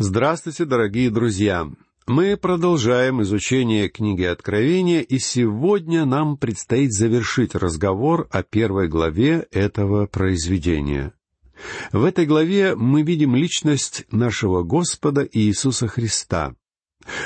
Здравствуйте, 0.00 0.64
дорогие 0.64 1.10
друзья! 1.10 1.68
Мы 2.06 2.36
продолжаем 2.36 3.20
изучение 3.22 3.88
книги 3.88 4.22
Откровения, 4.22 5.00
и 5.00 5.18
сегодня 5.18 6.04
нам 6.04 6.36
предстоит 6.36 6.92
завершить 6.92 7.56
разговор 7.56 8.28
о 8.30 8.44
первой 8.44 8.86
главе 8.86 9.48
этого 9.50 10.06
произведения. 10.06 11.14
В 11.90 12.04
этой 12.04 12.26
главе 12.26 12.76
мы 12.76 13.02
видим 13.02 13.34
личность 13.34 14.04
нашего 14.12 14.62
Господа 14.62 15.28
Иисуса 15.32 15.88
Христа. 15.88 16.54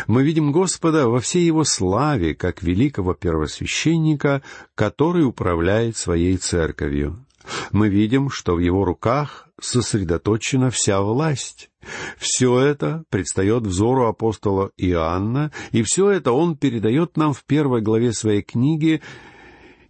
Мы 0.07 0.23
видим 0.23 0.50
Господа 0.50 1.11
во 1.11 1.20
всей 1.20 1.45
Его 1.45 1.64
славе, 1.64 2.34
как 2.34 2.62
великого 2.62 3.12
первосвященника, 3.12 4.41
который 4.75 5.27
управляет 5.27 5.98
своей 5.98 6.39
церковью. 6.39 7.27
Мы 7.70 7.88
видим, 7.88 8.30
что 8.30 8.54
в 8.54 8.59
Его 8.59 8.84
руках 8.84 9.48
сосредоточена 9.61 10.70
вся 10.70 11.00
власть. 11.00 11.70
Все 12.18 12.61
это 12.61 13.04
предстает 13.11 13.66
взору 13.66 14.06
апостола 14.06 14.70
Иоанна, 14.77 15.52
и 15.73 15.83
все 15.83 16.10
это 16.10 16.33
он 16.33 16.56
передает 16.56 17.16
нам 17.16 17.33
в 17.33 17.45
первой 17.45 17.80
главе 17.80 18.12
своей 18.12 18.42
книги. 18.42 19.02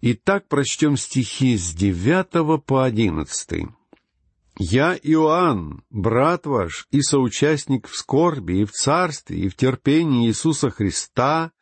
Итак, 0.00 0.48
прочтем 0.48 0.96
стихи 0.96 1.56
с 1.56 1.74
девятого 1.74 2.58
по 2.58 2.84
одиннадцатый. 2.84 3.68
«Я, 4.58 4.94
Иоанн, 5.02 5.82
брат 5.90 6.46
ваш 6.46 6.86
и 6.90 7.00
соучастник 7.00 7.88
в 7.88 7.96
скорби 7.96 8.60
и 8.60 8.64
в 8.64 8.72
царстве 8.72 9.38
и 9.38 9.48
в 9.48 9.56
терпении 9.56 10.28
Иисуса 10.28 10.70
Христа, 10.70 11.52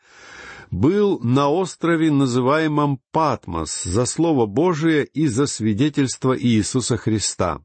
был 0.71 1.19
на 1.21 1.49
острове, 1.49 2.11
называемом 2.11 3.01
Патмос, 3.11 3.83
за 3.83 4.07
Слово 4.07 4.47
Божие 4.47 5.05
и 5.05 5.27
за 5.27 5.47
свидетельство 5.47 6.39
Иисуса 6.39 6.97
Христа. 6.97 7.65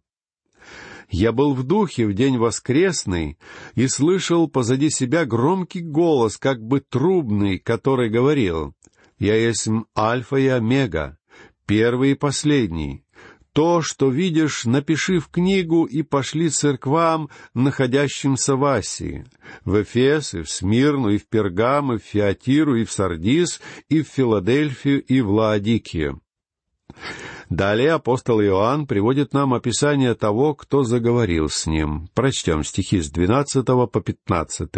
Я 1.10 1.32
был 1.32 1.54
в 1.54 1.64
духе 1.64 2.08
в 2.08 2.14
день 2.14 2.38
воскресный 2.38 3.38
и 3.76 3.88
слышал 3.88 4.48
позади 4.48 4.90
себя 4.90 5.26
громкий 5.26 5.82
голос, 5.82 6.38
как 6.38 6.62
бы 6.62 6.80
трубный, 6.80 7.60
который 7.60 8.10
говорил, 8.10 8.74
«Я 9.20 9.36
есть 9.36 9.68
Альфа 9.98 10.38
и 10.38 10.48
Омега, 10.48 11.18
первый 11.68 12.12
и 12.12 12.16
последний. 12.16 13.05
То, 13.56 13.82
что 13.82 14.10
видишь, 14.10 14.66
напиши 14.66 15.20
в 15.20 15.30
книгу 15.30 15.86
и 15.86 16.02
пошли 16.02 16.50
церквам, 16.50 17.30
находящимся 17.54 18.58
в 18.58 18.66
Асии, 18.66 19.26
в 19.64 19.82
Эфес, 19.82 20.34
и 20.34 20.42
в 20.42 20.50
Смирну, 20.50 21.08
и 21.12 21.18
в 21.18 21.30
Пергам, 21.30 21.94
и 21.94 21.98
в 21.98 22.04
Феатиру, 22.04 22.76
и 22.76 22.84
в 22.84 22.92
Сардис, 22.92 23.62
и 23.88 24.02
в 24.02 24.10
Филадельфию, 24.10 25.02
и 25.02 25.22
в 25.22 25.32
Лаодикию». 25.32 26.22
Далее 27.50 27.94
апостол 27.94 28.42
Иоанн 28.42 28.88
приводит 28.88 29.32
нам 29.32 29.54
описание 29.54 30.16
того, 30.16 30.54
кто 30.54 30.84
заговорил 30.84 31.48
с 31.48 31.66
ним. 31.66 32.10
Прочтем 32.14 32.62
стихи 32.66 33.00
с 33.00 33.10
12 33.10 33.66
по 33.66 34.02
15. 34.02 34.70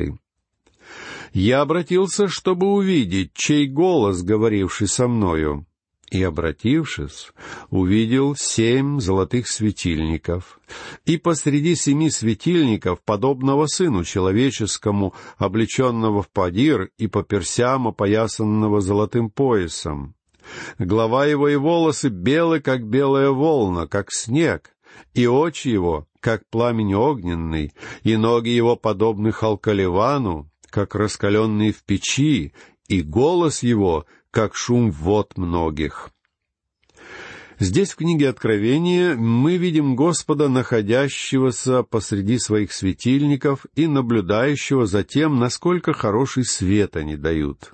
«Я 1.34 1.62
обратился, 1.62 2.28
чтобы 2.28 2.68
увидеть, 2.68 3.34
чей 3.34 3.66
голос, 3.68 4.22
говоривший 4.22 4.88
со 4.88 5.08
мною. 5.08 5.66
И, 6.10 6.24
обратившись, 6.24 7.32
увидел 7.70 8.36
семь 8.36 9.02
золотых 9.02 9.48
светильников, 9.48 10.60
и 11.06 11.18
посреди 11.18 11.76
семи 11.76 12.10
светильников, 12.10 13.02
подобного 13.02 13.66
сыну 13.68 14.06
человеческому, 14.06 15.14
облеченного 15.38 16.24
в 16.24 16.30
падир 16.30 16.92
и 16.98 17.08
по 17.08 17.24
персям 17.24 17.90
опоясанного 17.90 18.80
золотым 18.80 19.30
поясом. 19.30 20.16
Голова 20.80 21.26
его 21.26 21.50
и 21.50 21.58
волосы 21.58 22.08
белы, 22.08 22.62
как 22.62 22.88
белая 22.88 23.30
волна, 23.30 23.86
как 23.86 24.14
снег, 24.14 24.72
и 25.14 25.28
очи 25.28 25.68
его, 25.68 26.08
как 26.22 26.48
пламень 26.50 26.94
огненный, 26.94 27.74
и 28.04 28.16
ноги 28.16 28.50
его 28.50 28.78
подобны 28.78 29.34
халкаливану, 29.34 30.50
как 30.70 30.96
раскаленные 30.96 31.74
в 31.74 31.84
печи, 31.84 32.54
и 32.88 33.02
голос 33.02 33.64
его, 33.64 34.06
как 34.38 34.54
шум 34.54 34.92
вод 34.92 35.36
многих. 35.36 36.12
Здесь 37.58 37.94
в 37.94 37.96
книге 37.96 38.30
Откровения 38.30 39.16
мы 39.16 39.58
видим 39.58 39.96
Господа, 39.96 40.48
находящегося 40.48 41.82
посреди 41.82 42.38
своих 42.38 42.72
светильников 42.72 43.66
и 43.74 43.88
наблюдающего 43.88 44.86
за 44.86 45.04
тем, 45.04 45.40
насколько 45.40 45.92
хороший 45.92 46.46
свет 46.46 46.98
они 46.98 47.16
дают. 47.16 47.74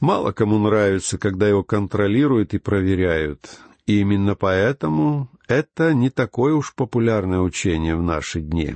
Мало 0.00 0.32
кому 0.32 0.58
нравится, 0.58 1.16
когда 1.16 1.48
его 1.48 1.62
контролируют 1.62 2.52
и 2.52 2.58
проверяют. 2.58 3.60
И 3.86 4.00
именно 4.00 4.34
поэтому 4.34 5.30
это 5.46 5.94
не 5.94 6.10
такое 6.10 6.54
уж 6.54 6.74
популярное 6.74 7.38
учение 7.38 7.94
в 7.94 8.02
наши 8.02 8.40
дни. 8.40 8.74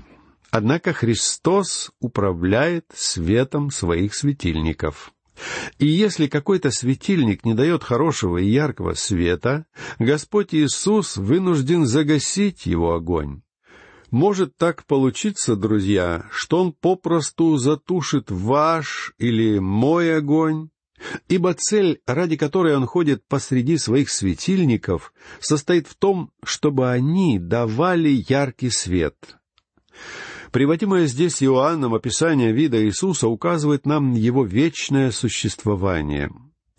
Однако 0.53 0.93
Христос 0.93 1.91
управляет 1.99 2.85
светом 2.95 3.73
своих 3.73 4.15
светильников. 4.15 5.13
И 5.79 5.87
если 5.87 6.27
какой-то 6.27 6.71
светильник 6.71 7.45
не 7.45 7.55
дает 7.55 7.85
хорошего 7.85 8.39
и 8.39 8.49
яркого 8.49 8.95
света, 8.95 9.67
Господь 9.99 10.55
Иисус 10.55 11.17
вынужден 11.17 11.87
загасить 11.87 12.67
его 12.67 12.95
огонь. 12.95 13.43
Может 14.11 14.57
так 14.57 14.87
получиться, 14.87 15.55
друзья, 15.55 16.27
что 16.31 16.61
Он 16.61 16.73
попросту 16.73 17.57
затушит 17.57 18.31
ваш 18.31 19.13
или 19.19 19.59
мой 19.59 20.17
огонь, 20.17 20.71
Ибо 21.29 21.55
цель, 21.55 22.01
ради 22.07 22.37
которой 22.37 22.77
он 22.77 22.87
ходит 22.87 23.23
посреди 23.29 23.79
своих 23.79 24.11
светильников, 24.11 25.13
состоит 25.41 25.87
в 25.87 25.95
том, 25.95 26.33
чтобы 26.43 26.91
они 26.91 27.39
давали 27.39 28.25
яркий 28.29 28.71
свет. 28.71 29.15
Приводимое 30.53 31.07
здесь 31.07 31.43
Иоанном 31.43 31.95
описание 31.95 32.53
вида 32.53 32.83
Иисуса 32.85 33.29
указывает 33.29 33.87
нам 33.87 34.13
его 34.13 34.45
вечное 34.45 35.11
существование. 35.11 36.31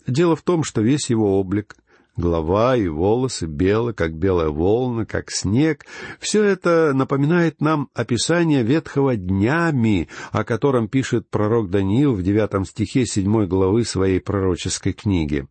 Дело 0.06 0.34
в 0.34 0.42
том, 0.42 0.64
что 0.64 0.80
весь 0.80 1.10
его 1.10 1.38
облик— 1.38 1.76
Голова 2.16 2.76
и 2.76 2.86
волосы 2.86 3.46
белы, 3.46 3.94
как 3.94 4.14
белая 4.14 4.48
волна, 4.48 5.06
как 5.06 5.30
снег. 5.30 5.86
Все 6.18 6.42
это 6.42 6.92
напоминает 6.92 7.60
нам 7.60 7.88
описание 7.94 8.62
ветхого 8.62 9.16
днями, 9.16 10.08
о 10.30 10.44
котором 10.44 10.88
пишет 10.88 11.30
пророк 11.30 11.70
Даниил 11.70 12.12
в 12.14 12.22
девятом 12.22 12.64
стихе 12.66 13.06
седьмой 13.06 13.46
главы 13.46 13.84
своей 13.84 14.20
пророческой 14.20 14.92
книги. 14.92 15.46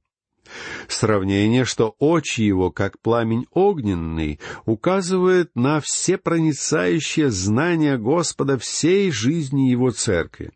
Сравнение, 0.88 1.66
что 1.66 1.96
очи 2.00 2.42
его, 2.42 2.72
как 2.72 3.00
пламень 3.00 3.46
огненный, 3.52 4.40
указывает 4.66 5.52
на 5.56 5.80
всепроницающее 5.82 7.30
знание 7.30 7.98
Господа 7.98 8.58
всей 8.58 9.12
жизни 9.12 9.70
его 9.70 9.92
церкви. 9.92 10.52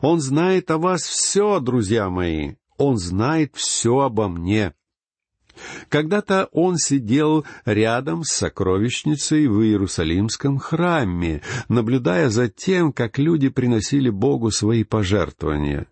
Он 0.00 0.20
знает 0.20 0.70
о 0.70 0.78
вас 0.78 1.02
все, 1.02 1.60
друзья 1.60 2.10
мои. 2.10 2.54
Он 2.76 2.96
знает 2.98 3.52
все 3.54 3.98
обо 4.00 4.28
мне. 4.28 4.74
Когда-то 5.88 6.48
он 6.52 6.76
сидел 6.76 7.44
рядом 7.64 8.24
с 8.24 8.30
сокровищницей 8.30 9.46
в 9.46 9.62
Иерусалимском 9.62 10.58
храме, 10.58 11.42
наблюдая 11.68 12.30
за 12.30 12.48
тем, 12.48 12.92
как 12.92 13.18
люди 13.18 13.48
приносили 13.48 14.08
Богу 14.08 14.50
свои 14.50 14.84
пожертвования. 14.84 15.86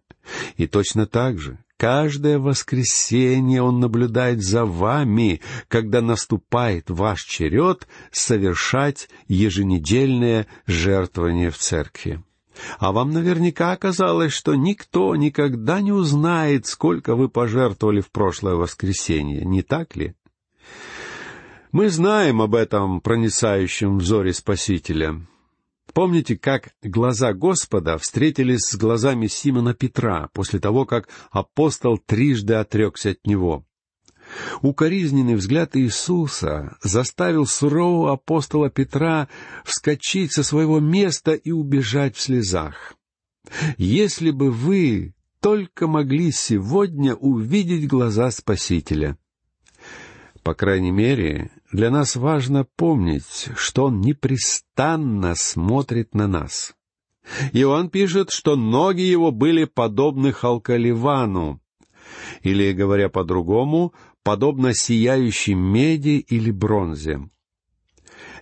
И 0.56 0.66
точно 0.66 1.06
так 1.06 1.38
же 1.38 1.58
каждое 1.78 2.38
воскресенье 2.38 3.62
он 3.62 3.80
наблюдает 3.80 4.42
за 4.42 4.66
вами, 4.66 5.40
когда 5.68 6.02
наступает 6.02 6.90
ваш 6.90 7.22
черед 7.22 7.88
совершать 8.10 9.08
еженедельное 9.28 10.46
жертвование 10.66 11.50
в 11.50 11.56
церкви. 11.56 12.22
А 12.78 12.90
вам 12.90 13.12
наверняка 13.12 13.72
оказалось, 13.72 14.32
что 14.32 14.56
никто 14.56 15.14
никогда 15.14 15.80
не 15.80 15.92
узнает, 15.92 16.66
сколько 16.66 17.14
вы 17.14 17.28
пожертвовали 17.28 18.00
в 18.00 18.10
прошлое 18.10 18.56
воскресенье, 18.56 19.44
не 19.44 19.62
так 19.62 19.94
ли? 19.94 20.14
Мы 21.70 21.88
знаем 21.88 22.42
об 22.42 22.54
этом 22.54 23.00
проницающем 23.00 23.98
взоре 23.98 24.32
Спасителя. 24.32 25.20
Помните, 25.98 26.36
как 26.36 26.68
глаза 26.80 27.32
Господа 27.32 27.98
встретились 27.98 28.60
с 28.60 28.76
глазами 28.76 29.26
Симона 29.26 29.74
Петра 29.74 30.28
после 30.32 30.60
того, 30.60 30.86
как 30.86 31.08
апостол 31.32 31.98
трижды 31.98 32.54
отрекся 32.54 33.10
от 33.10 33.26
него? 33.26 33.66
Укоризненный 34.62 35.34
взгляд 35.34 35.76
Иисуса 35.76 36.76
заставил 36.84 37.46
сурового 37.46 38.12
апостола 38.12 38.70
Петра 38.70 39.26
вскочить 39.64 40.32
со 40.32 40.44
своего 40.44 40.78
места 40.78 41.32
и 41.32 41.50
убежать 41.50 42.14
в 42.14 42.20
слезах. 42.20 42.94
Если 43.76 44.30
бы 44.30 44.52
вы 44.52 45.14
только 45.40 45.88
могли 45.88 46.30
сегодня 46.30 47.16
увидеть 47.16 47.88
глаза 47.88 48.30
Спасителя. 48.30 49.18
По 50.44 50.54
крайней 50.54 50.92
мере, 50.92 51.50
для 51.72 51.90
нас 51.90 52.16
важно 52.16 52.64
помнить, 52.64 53.48
что 53.56 53.86
Он 53.86 54.00
непрестанно 54.00 55.34
смотрит 55.34 56.14
на 56.14 56.26
нас. 56.26 56.74
Иоанн 57.52 57.90
пишет, 57.90 58.30
что 58.30 58.56
ноги 58.56 59.02
его 59.02 59.30
были 59.30 59.64
подобны 59.64 60.32
Халкаливану, 60.32 61.60
или, 62.42 62.72
говоря 62.72 63.08
по-другому, 63.08 63.92
подобно 64.22 64.74
сияющей 64.74 65.54
меди 65.54 66.24
или 66.28 66.50
бронзе. 66.50 67.28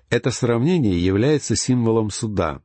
Это 0.08 0.30
сравнение 0.30 1.04
является 1.04 1.56
символом 1.56 2.10
суда. 2.10 2.60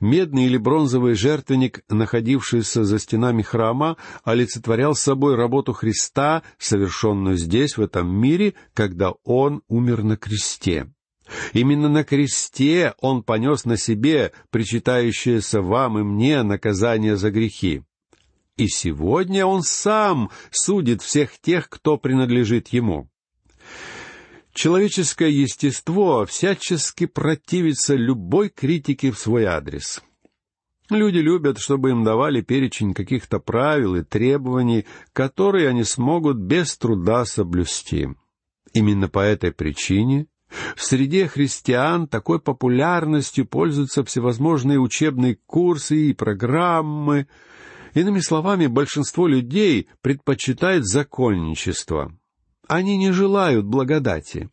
Медный 0.00 0.46
или 0.46 0.56
бронзовый 0.56 1.14
жертвенник, 1.14 1.84
находившийся 1.88 2.84
за 2.84 2.98
стенами 2.98 3.42
храма, 3.42 3.96
олицетворял 4.24 4.94
собой 4.94 5.36
работу 5.36 5.72
Христа, 5.72 6.42
совершенную 6.58 7.36
здесь, 7.36 7.76
в 7.76 7.82
этом 7.82 8.08
мире, 8.14 8.54
когда 8.72 9.12
Он 9.24 9.62
умер 9.68 10.02
на 10.02 10.16
кресте. 10.16 10.88
Именно 11.52 11.88
на 11.88 12.04
кресте 12.04 12.94
Он 13.00 13.22
понес 13.22 13.64
на 13.64 13.76
себе 13.76 14.32
причитающееся 14.50 15.62
вам 15.62 15.98
и 15.98 16.02
мне 16.02 16.42
наказание 16.42 17.16
за 17.16 17.30
грехи. 17.30 17.82
И 18.56 18.68
сегодня 18.68 19.46
Он 19.46 19.62
сам 19.62 20.30
судит 20.50 21.02
всех 21.02 21.40
тех, 21.40 21.68
кто 21.68 21.96
принадлежит 21.96 22.68
Ему. 22.68 23.08
Человеческое 24.54 25.30
естество 25.30 26.24
всячески 26.26 27.06
противится 27.06 27.96
любой 27.96 28.50
критике 28.50 29.10
в 29.10 29.18
свой 29.18 29.46
адрес. 29.46 30.00
Люди 30.90 31.18
любят, 31.18 31.58
чтобы 31.58 31.90
им 31.90 32.04
давали 32.04 32.40
перечень 32.40 32.94
каких-то 32.94 33.40
правил 33.40 33.96
и 33.96 34.04
требований, 34.04 34.86
которые 35.12 35.68
они 35.68 35.82
смогут 35.82 36.36
без 36.36 36.76
труда 36.76 37.24
соблюсти. 37.24 38.10
Именно 38.72 39.08
по 39.08 39.18
этой 39.18 39.50
причине 39.50 40.28
в 40.76 40.84
среде 40.84 41.26
христиан 41.26 42.06
такой 42.06 42.38
популярностью 42.38 43.46
пользуются 43.46 44.04
всевозможные 44.04 44.78
учебные 44.78 45.36
курсы 45.46 46.10
и 46.10 46.12
программы. 46.12 47.26
Иными 47.94 48.20
словами, 48.20 48.68
большинство 48.68 49.26
людей 49.26 49.88
предпочитает 50.00 50.84
законничество— 50.84 52.16
они 52.74 52.96
не 52.96 53.12
желают 53.12 53.66
благодати. 53.66 54.50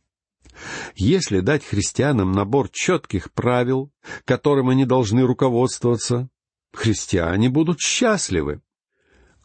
Если 0.95 1.39
дать 1.39 1.63
христианам 1.63 2.31
набор 2.31 2.69
четких 2.69 3.31
правил, 3.31 3.91
которым 4.25 4.69
они 4.69 4.85
должны 4.85 5.25
руководствоваться, 5.25 6.29
христиане 6.73 7.49
будут 7.49 7.79
счастливы. 7.79 8.61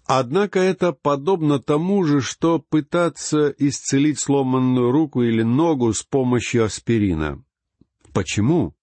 Однако 0.07 0.61
это 0.61 0.93
подобно 0.93 1.59
тому 1.59 2.05
же, 2.05 2.21
что 2.21 2.61
пытаться 2.61 3.53
исцелить 3.59 4.21
сломанную 4.21 4.93
руку 4.93 5.23
или 5.23 5.43
ногу 5.43 5.93
с 5.93 6.03
помощью 6.03 6.65
аспирина. 6.65 7.43
Почему? 8.13 8.75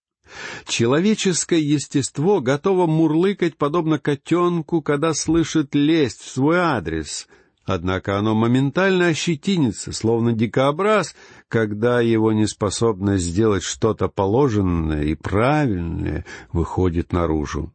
Человеческое 0.68 1.60
естество 1.60 2.42
готово 2.42 2.88
мурлыкать, 2.88 3.58
подобно 3.58 4.00
котенку, 4.00 4.82
когда 4.82 5.14
слышит 5.14 5.76
лесть 5.76 6.22
в 6.22 6.30
свой 6.30 6.58
адрес— 6.58 7.28
Однако 7.66 8.18
оно 8.18 8.36
моментально 8.36 9.08
ощетинится, 9.08 9.94
словно 9.94 10.34
дикобраз, 10.34 11.16
когда 11.48 12.02
его 12.02 12.34
неспособность 12.34 13.24
сделать 13.24 13.64
что-то 13.64 14.10
положенное 14.10 15.04
и 15.04 15.16
правильное 15.16 16.26
выходит 16.52 17.14
наружу. 17.14 17.72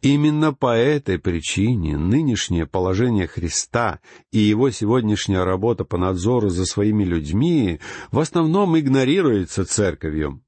Именно 0.00 0.52
по 0.52 0.76
этой 0.76 1.20
причине 1.20 1.96
нынешнее 1.96 2.66
положение 2.66 3.28
Христа 3.28 4.00
и 4.32 4.38
его 4.38 4.70
сегодняшняя 4.70 5.44
работа 5.44 5.84
по 5.84 5.98
надзору 5.98 6.48
за 6.48 6.66
своими 6.66 7.04
людьми 7.04 7.78
в 8.10 8.18
основном 8.18 8.76
игнорируется 8.76 9.64
церковью. 9.64 10.42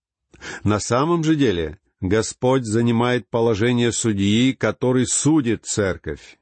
На 0.65 0.81
самом 0.81 1.23
же 1.23 1.37
деле 1.37 1.79
Господь 2.01 2.65
занимает 2.65 3.29
положение 3.31 3.93
судьи, 3.93 4.53
который 4.53 5.07
судит 5.07 5.65
церковь. 5.65 6.39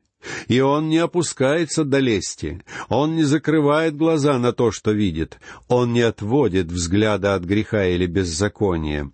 И 0.49 0.61
он 0.61 0.89
не 0.89 0.99
опускается 0.99 1.85
до 1.85 1.99
лести, 1.99 2.63
он 2.89 3.17
не 3.17 3.25
закрывает 3.25 3.97
глаза 3.97 4.39
на 4.39 4.53
то, 4.53 4.71
что 4.71 4.93
видит, 4.93 5.39
он 5.69 5.93
не 5.93 6.03
отводит 6.03 6.71
взгляда 6.71 7.35
от 7.35 7.45
греха 7.45 7.87
или 7.87 8.07
беззакония. 8.07 9.11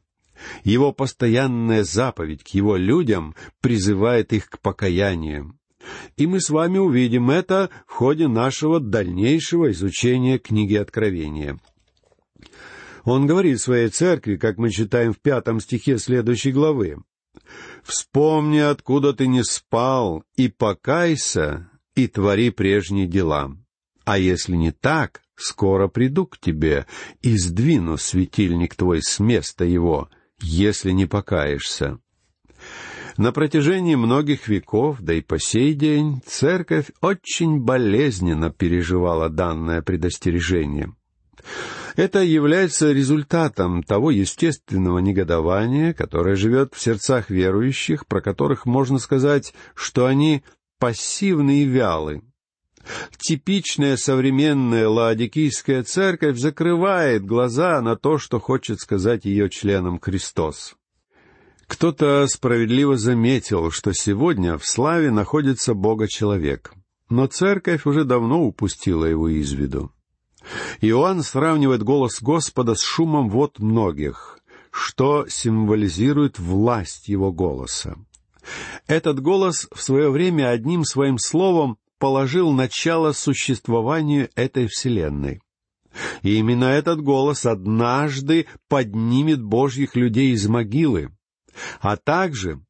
Его 0.65 0.93
постоянная 0.93 1.85
заповедь 1.85 2.45
к 2.45 2.49
его 2.49 2.77
людям 2.77 3.35
призывает 3.61 4.33
их 4.33 4.49
к 4.49 4.61
покаянию. 4.61 5.59
И 6.17 6.27
мы 6.27 6.41
с 6.41 6.51
вами 6.51 6.79
увидим 6.79 7.31
это 7.31 7.71
в 7.87 7.93
ходе 7.93 8.29
нашего 8.29 8.79
дальнейшего 8.79 9.71
изучения 9.73 10.39
книги 10.39 10.75
Откровения. 10.75 11.59
Он 13.05 13.27
говорит 13.27 13.61
своей 13.61 13.89
церкви, 13.89 14.37
как 14.37 14.59
мы 14.59 14.71
читаем 14.71 15.15
в 15.15 15.19
пятом 15.19 15.61
стихе 15.61 15.99
следующей 15.99 16.53
главы, 16.53 16.99
Вспомни, 17.89 18.59
откуда 18.59 19.15
ты 19.15 19.27
не 19.27 19.43
спал, 19.43 20.23
и 20.37 20.49
покайся, 20.49 21.71
и 21.95 22.07
твори 22.07 22.51
прежние 22.51 23.07
дела. 23.07 23.57
А 24.05 24.19
если 24.19 24.57
не 24.57 24.73
так, 24.73 25.23
скоро 25.37 25.89
приду 25.89 26.27
к 26.27 26.39
тебе 26.39 26.87
и 27.23 27.39
сдвину 27.39 27.97
светильник 27.97 28.75
твой 28.75 29.01
с 29.03 29.19
места 29.21 29.65
его, 29.65 30.11
если 30.39 30.91
не 30.91 31.07
покаешься. 31.07 31.99
На 33.17 33.33
протяжении 33.33 33.95
многих 33.95 34.49
веков, 34.49 34.99
да 35.01 35.15
и 35.15 35.23
по 35.23 35.39
сей 35.39 35.73
день, 35.73 36.21
церковь 36.27 36.91
очень 37.01 37.59
болезненно 37.59 38.51
переживала 38.51 39.31
данное 39.31 39.81
предостережение. 39.81 40.93
Это 41.99 42.21
является 42.23 42.93
результатом 42.93 43.83
того 43.83 44.13
естественного 44.13 45.01
негодования, 45.01 45.93
которое 45.93 46.37
живет 46.37 46.75
в 46.75 46.81
сердцах 46.81 47.29
верующих, 47.29 48.07
про 48.07 48.21
которых 48.21 48.67
можно 48.67 49.01
сказать, 49.01 49.53
что 49.75 50.07
они 50.07 50.45
пассивны 50.79 51.63
и 51.63 51.65
вялы. 51.65 52.23
Типичная 53.17 53.97
современная 53.97 54.89
лаодикийская 54.89 55.83
церковь 55.83 56.39
закрывает 56.39 57.27
глаза 57.27 57.81
на 57.81 57.97
то, 57.97 58.19
что 58.19 58.39
хочет 58.39 58.79
сказать 58.79 59.25
ее 59.25 59.51
членам 59.51 59.99
Христос. 59.99 60.77
Кто-то 61.67 62.29
справедливо 62.29 62.97
заметил, 62.97 63.73
что 63.73 63.93
сегодня 63.93 64.57
в 64.57 64.65
славе 64.65 65.11
находится 65.11 65.75
Бога-человек, 65.75 66.73
но 67.11 67.27
церковь 67.27 67.87
уже 67.87 68.05
давно 68.05 68.45
упустила 68.45 69.05
его 69.05 69.29
из 69.29 69.51
виду. 69.51 69.91
Иоанн 70.81 71.23
сравнивает 71.23 71.83
голос 71.83 72.21
Господа 72.23 72.75
с 72.75 72.83
шумом 72.83 73.29
вод 73.29 73.59
многих, 73.59 74.39
что 74.71 75.27
символизирует 75.29 76.39
власть 76.39 77.09
его 77.09 77.33
голоса. 77.33 77.97
Этот 78.87 79.21
голос 79.21 79.69
в 79.73 79.83
свое 79.83 80.11
время 80.11 80.51
одним 80.51 80.85
своим 80.85 81.19
словом 81.19 81.79
положил 81.99 82.53
начало 82.53 83.13
существованию 83.13 84.31
этой 84.35 84.69
вселенной. 84.69 85.41
И 86.23 86.37
именно 86.37 86.67
этот 86.67 87.03
голос 87.03 87.45
однажды 87.45 88.47
поднимет 88.69 89.43
Божьих 89.43 89.97
людей 89.97 90.33
из 90.33 90.47
могилы, 90.47 91.11
а 91.81 91.97
также 91.97 92.61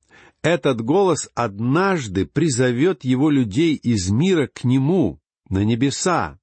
этот 0.42 0.81
голос 0.81 1.28
однажды 1.34 2.24
призовет 2.24 3.05
его 3.05 3.29
людей 3.29 3.74
из 3.74 4.08
мира 4.08 4.48
к 4.53 4.64
нему, 4.64 5.20
на 5.50 5.64
небеса, 5.64 6.38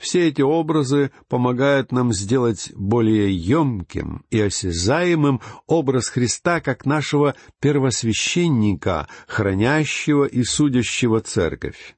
все 0.00 0.28
эти 0.28 0.40
образы 0.40 1.12
помогают 1.28 1.92
нам 1.92 2.12
сделать 2.12 2.72
более 2.74 3.36
емким 3.36 4.24
и 4.30 4.40
осязаемым 4.40 5.42
образ 5.66 6.08
Христа 6.08 6.60
как 6.62 6.86
нашего 6.86 7.34
первосвященника, 7.60 9.08
хранящего 9.28 10.24
и 10.24 10.42
судящего 10.42 11.20
церковь. 11.20 11.96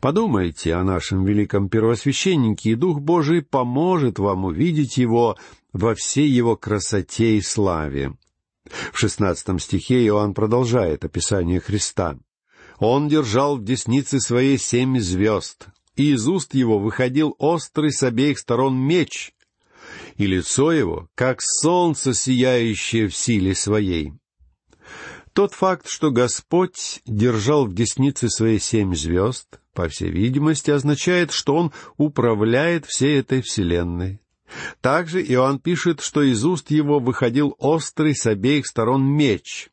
Подумайте 0.00 0.74
о 0.74 0.82
нашем 0.82 1.24
великом 1.26 1.68
первосвященнике, 1.68 2.70
и 2.70 2.74
Дух 2.74 3.00
Божий 3.00 3.42
поможет 3.42 4.18
вам 4.18 4.46
увидеть 4.46 4.96
его 4.96 5.36
во 5.74 5.94
всей 5.94 6.28
его 6.28 6.56
красоте 6.56 7.36
и 7.36 7.42
славе. 7.42 8.14
В 8.92 8.98
шестнадцатом 8.98 9.58
стихе 9.58 10.06
Иоанн 10.06 10.32
продолжает 10.32 11.04
описание 11.04 11.60
Христа. 11.60 12.18
«Он 12.78 13.08
держал 13.08 13.58
в 13.58 13.64
деснице 13.64 14.20
своей 14.20 14.56
семь 14.56 14.98
звезд, 14.98 15.68
и 16.00 16.12
из 16.12 16.26
уст 16.26 16.54
его 16.54 16.78
выходил 16.78 17.34
острый 17.38 17.92
с 17.92 18.02
обеих 18.02 18.38
сторон 18.38 18.74
меч, 18.74 19.34
и 20.16 20.26
лицо 20.26 20.72
его, 20.72 21.10
как 21.14 21.42
солнце, 21.42 22.14
сияющее 22.14 23.06
в 23.06 23.14
силе 23.14 23.54
своей. 23.54 24.14
Тот 25.34 25.52
факт, 25.52 25.86
что 25.88 26.10
Господь 26.10 27.02
держал 27.04 27.66
в 27.66 27.74
деснице 27.74 28.30
своей 28.30 28.58
семь 28.58 28.94
звезд, 28.94 29.60
по 29.74 29.88
всей 29.88 30.10
видимости, 30.10 30.70
означает, 30.70 31.32
что 31.32 31.54
Он 31.54 31.70
управляет 31.98 32.86
всей 32.86 33.18
этой 33.18 33.42
вселенной. 33.42 34.22
Также 34.80 35.22
Иоанн 35.22 35.58
пишет, 35.58 36.00
что 36.00 36.22
из 36.22 36.42
уст 36.46 36.70
его 36.70 36.98
выходил 36.98 37.54
острый 37.58 38.14
с 38.14 38.26
обеих 38.26 38.66
сторон 38.66 39.04
меч. 39.04 39.68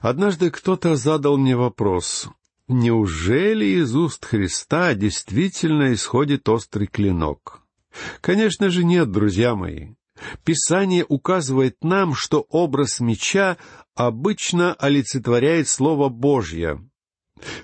Однажды 0.00 0.50
кто-то 0.50 0.96
задал 0.96 1.38
мне 1.38 1.56
вопрос, 1.56 2.28
Неужели 2.68 3.80
из 3.80 3.94
уст 3.94 4.24
Христа 4.24 4.94
действительно 4.94 5.92
исходит 5.92 6.48
острый 6.48 6.88
клинок? 6.88 7.62
Конечно 8.20 8.70
же 8.70 8.82
нет, 8.82 9.12
друзья 9.12 9.54
мои. 9.54 9.94
Писание 10.44 11.04
указывает 11.08 11.76
нам, 11.84 12.14
что 12.14 12.44
образ 12.48 12.98
меча 12.98 13.56
обычно 13.94 14.74
олицетворяет 14.74 15.68
Слово 15.68 16.08
Божье. 16.08 16.84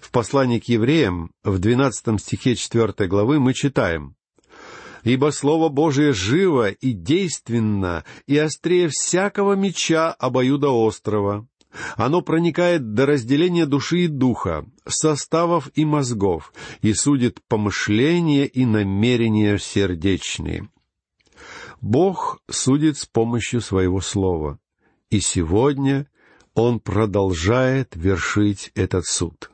В 0.01 0.13
послании 0.13 0.61
к 0.61 0.69
евреям, 0.69 1.33
в 1.43 1.59
двенадцатом 1.59 2.21
стихе 2.21 2.55
четвертой 2.55 3.09
главы, 3.09 3.41
мы 3.41 3.55
читаем 3.55 4.15
Ибо 5.03 5.33
Слово 5.33 5.69
Божие 5.69 6.13
живо 6.13 6.71
и 6.71 6.93
действенно, 6.93 8.05
и 8.27 8.39
острее 8.39 8.89
всякого 8.89 9.55
меча 9.55 10.13
обоюдоострого. 10.13 11.49
Оно 11.97 12.21
проникает 12.21 12.95
до 12.95 13.07
разделения 13.07 13.67
души 13.67 14.05
и 14.05 14.09
духа, 14.09 14.67
составов 14.87 15.71
и 15.75 15.85
мозгов, 15.85 16.53
и 16.83 16.93
судит 16.93 17.41
помышления 17.49 18.45
и 18.45 18.67
намерения 18.67 19.59
сердечные. 19.59 20.69
Бог 21.81 22.41
судит 22.51 22.99
с 22.99 23.07
помощью 23.07 23.61
своего 23.61 24.01
слова, 24.01 24.59
и 25.11 25.21
сегодня 25.21 26.07
Он 26.55 26.79
продолжает 26.79 27.97
вершить 27.97 28.71
этот 28.75 29.07
суд. 29.07 29.51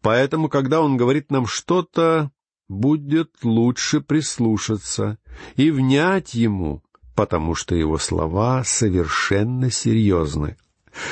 Поэтому, 0.00 0.48
когда 0.48 0.80
Он 0.80 0.96
говорит 0.96 1.30
нам 1.30 1.46
что-то, 1.46 2.30
будет 2.68 3.30
лучше 3.42 4.00
прислушаться 4.00 5.18
и 5.56 5.70
внять 5.70 6.34
Ему, 6.34 6.82
потому 7.14 7.54
что 7.54 7.74
Его 7.74 7.98
слова 7.98 8.64
совершенно 8.64 9.70
серьезны. 9.70 10.56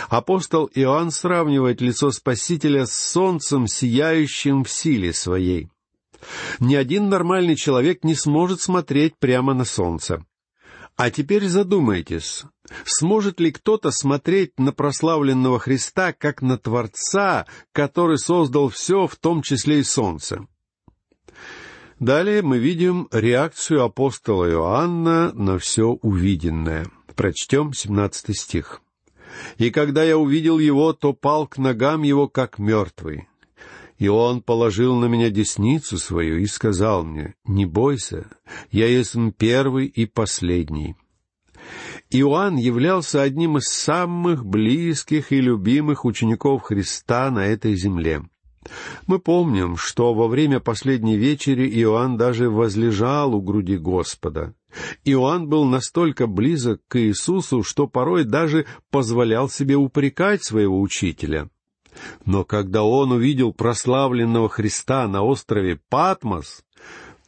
Апостол 0.08 0.70
Иоанн 0.74 1.10
сравнивает 1.10 1.80
лицо 1.80 2.10
Спасителя 2.10 2.86
с 2.86 2.92
солнцем, 2.92 3.66
сияющим 3.66 4.64
в 4.64 4.70
силе 4.70 5.12
своей. 5.12 5.68
Ни 6.58 6.74
один 6.74 7.08
нормальный 7.08 7.56
человек 7.56 8.04
не 8.04 8.14
сможет 8.14 8.60
смотреть 8.60 9.16
прямо 9.18 9.54
на 9.54 9.64
солнце. 9.64 10.24
А 10.96 11.10
теперь 11.10 11.46
задумайтесь, 11.48 12.44
сможет 12.84 13.40
ли 13.40 13.52
кто-то 13.52 13.90
смотреть 13.90 14.58
на 14.58 14.72
прославленного 14.72 15.58
Христа 15.58 16.12
как 16.12 16.42
на 16.42 16.58
Творца, 16.58 17.46
который 17.72 18.18
создал 18.18 18.68
все, 18.68 19.06
в 19.06 19.16
том 19.16 19.40
числе 19.40 19.80
и 19.80 19.82
солнце? 19.82 20.46
Далее 22.00 22.42
мы 22.42 22.58
видим 22.58 23.08
реакцию 23.12 23.82
апостола 23.82 24.50
Иоанна 24.50 25.32
на 25.32 25.58
все 25.58 25.84
увиденное. 25.84 26.86
Прочтем 27.14 27.72
17 27.72 28.38
стих. 28.38 28.82
«И 29.58 29.70
когда 29.70 30.02
я 30.02 30.18
увидел 30.18 30.58
его, 30.58 30.92
то 30.92 31.12
пал 31.12 31.46
к 31.46 31.58
ногам 31.58 32.02
его, 32.02 32.28
как 32.28 32.58
мертвый. 32.58 33.28
И 34.00 34.08
он 34.08 34.40
положил 34.40 34.96
на 34.96 35.04
меня 35.06 35.28
десницу 35.28 35.98
свою 35.98 36.38
и 36.38 36.46
сказал 36.46 37.04
мне, 37.04 37.34
«Не 37.44 37.66
бойся, 37.66 38.26
я 38.70 38.86
есть 38.86 39.14
первый 39.36 39.86
и 39.86 40.06
последний». 40.06 40.96
Иоанн 42.08 42.56
являлся 42.56 43.22
одним 43.22 43.58
из 43.58 43.64
самых 43.64 44.44
близких 44.44 45.32
и 45.32 45.40
любимых 45.40 46.04
учеников 46.06 46.62
Христа 46.62 47.30
на 47.30 47.46
этой 47.46 47.76
земле. 47.76 48.22
Мы 49.06 49.18
помним, 49.18 49.76
что 49.76 50.14
во 50.14 50.26
время 50.28 50.60
последней 50.60 51.16
вечери 51.16 51.68
Иоанн 51.82 52.16
даже 52.16 52.50
возлежал 52.50 53.34
у 53.34 53.40
груди 53.40 53.76
Господа. 53.76 54.54
Иоанн 55.04 55.48
был 55.48 55.64
настолько 55.64 56.26
близок 56.26 56.80
к 56.88 57.00
Иисусу, 57.00 57.62
что 57.62 57.86
порой 57.86 58.24
даже 58.24 58.66
позволял 58.90 59.48
себе 59.48 59.76
упрекать 59.76 60.44
своего 60.44 60.80
учителя. 60.80 61.48
Но 62.24 62.44
когда 62.44 62.84
он 62.84 63.12
увидел 63.12 63.52
прославленного 63.52 64.48
Христа 64.48 65.08
на 65.08 65.22
острове 65.22 65.80
Патмос, 65.88 66.62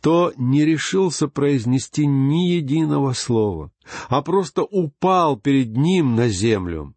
то 0.00 0.32
не 0.37 0.64
решился 0.64 1.28
произнести 1.28 2.06
ни 2.06 2.49
единого 2.49 3.12
слова, 3.12 3.70
а 4.08 4.22
просто 4.22 4.62
упал 4.62 5.37
перед 5.37 5.76
ним 5.76 6.16
на 6.16 6.28
землю. 6.28 6.94